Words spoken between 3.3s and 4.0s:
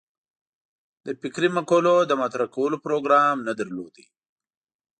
نه درلود.